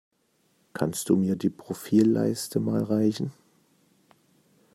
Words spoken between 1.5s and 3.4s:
Profilleiste mal reichen?